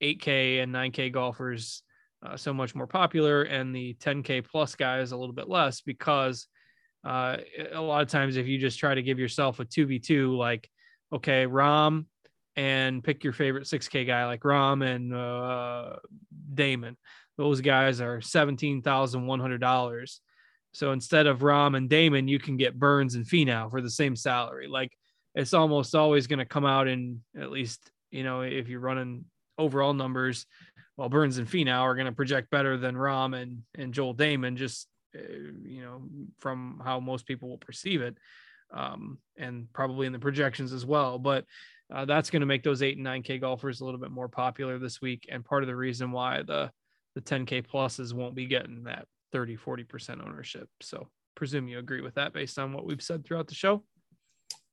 [0.02, 1.82] 8K and 9K golfers
[2.24, 6.48] uh, so much more popular, and the 10K plus guys a little bit less because
[7.04, 7.36] uh,
[7.72, 10.68] a lot of times if you just try to give yourself a 2v2, like,
[11.12, 12.06] okay, Rahm
[12.56, 15.96] and pick your favorite 6K guy like Rahm and uh,
[16.54, 16.96] Dahmen,
[17.36, 20.18] those guys are $17,100.
[20.72, 24.16] So instead of Rahm and Dahmen you can get Burns and Finau for the same
[24.16, 24.66] salary.
[24.66, 24.90] Like
[25.34, 29.24] it's almost always going to come out in at least, you know, if you're running
[29.56, 30.46] overall numbers,
[30.96, 34.56] well Burns and Finau are going to project better than Rahm and, and Joel Dahmen
[34.56, 36.02] just, you know,
[36.38, 38.16] from how most people will perceive it.
[38.70, 41.18] Um, and probably in the projections as well.
[41.18, 41.46] But
[41.90, 44.78] uh, that's going to make those eight and 9K golfers a little bit more popular
[44.78, 45.26] this week.
[45.30, 46.70] And part of the reason why the,
[47.14, 50.68] the 10K pluses won't be getting that 30, 40% ownership.
[50.82, 53.82] So presume you agree with that based on what we've said throughout the show.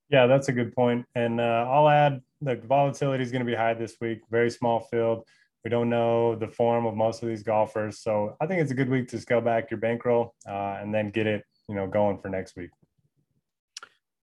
[0.09, 1.05] Yeah, that's a good point.
[1.15, 4.81] And uh, I'll add the volatility is going to be high this week, very small
[4.81, 5.23] field.
[5.65, 7.99] We don't know the form of most of these golfers.
[7.99, 11.09] So I think it's a good week to scale back your bankroll uh, and then
[11.09, 12.69] get it, you know, going for next week.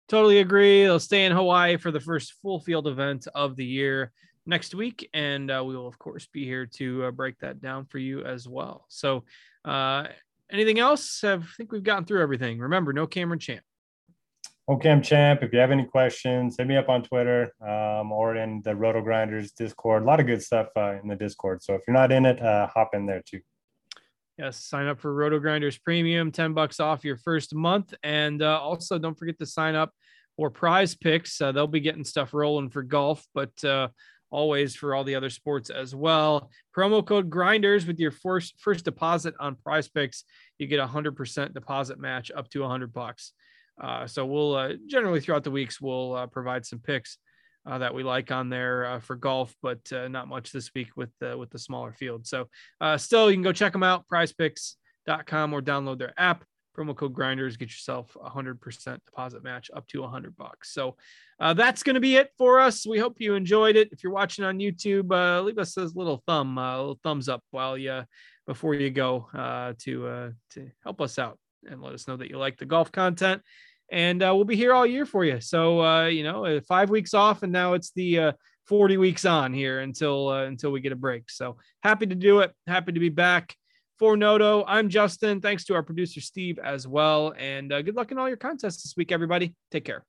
[0.09, 0.83] Totally agree.
[0.83, 4.11] They'll stay in Hawaii for the first full field event of the year
[4.45, 5.09] next week.
[5.15, 8.25] And uh, we will, of course, be here to uh, break that down for you
[8.25, 8.87] as well.
[8.89, 9.23] So,
[9.65, 10.09] uh,
[10.51, 11.23] anything else?
[11.23, 12.59] I think we've gotten through everything.
[12.59, 13.63] Remember, no Cameron Champ.
[14.71, 18.63] OCAM Champ, if you have any questions, hit me up on Twitter um, or in
[18.65, 20.05] the RotoGrinders Discord.
[20.05, 21.61] A lot of good stuff uh, in the Discord.
[21.61, 23.41] So if you're not in it, uh, hop in there too.
[24.39, 27.93] Yes, sign up for RotoGrinders Premium, 10 bucks off your first month.
[28.05, 29.91] And uh, also don't forget to sign up
[30.37, 31.43] for PrizePicks.
[31.43, 33.89] Uh, they'll be getting stuff rolling for golf, but uh,
[34.31, 36.49] always for all the other sports as well.
[36.77, 40.23] Promo code grinders with your first first deposit on PrizePicks,
[40.59, 43.33] you get a hundred percent deposit match up to a hundred bucks.
[43.81, 47.19] Uh, so we'll uh, generally throughout the weeks we'll uh, provide some picks
[47.67, 50.89] uh, that we like on there uh, for golf, but uh, not much this week
[50.97, 52.27] with the with the smaller field.
[52.27, 52.49] So
[52.97, 56.45] still, you can go check them out, PrizePicks.com, or download their app.
[56.77, 60.73] Promo code Grinders, get yourself a hundred percent deposit match up to a hundred bucks.
[60.73, 60.97] So
[61.39, 62.87] that's going to be it for us.
[62.87, 63.91] We hope you enjoyed it.
[63.93, 67.77] If you're watching on YouTube, leave us a little thumb, a little thumbs up while
[67.77, 68.05] you
[68.47, 72.57] before you go to to help us out and let us know that you like
[72.57, 73.43] the golf content
[73.91, 75.41] and uh, we'll be here all year for you.
[75.41, 78.33] So uh, you know, uh, five weeks off, and now it's the uh,
[78.67, 81.31] 40 weeks on here until uh, until we get a break.
[81.31, 82.53] So happy to do it.
[82.67, 83.55] Happy to be back
[83.99, 84.65] for Noto.
[84.67, 85.41] I'm Justin.
[85.41, 88.83] Thanks to our producer Steve as well, and uh, good luck in all your contests
[88.83, 89.55] this week, everybody.
[89.71, 90.05] Take care.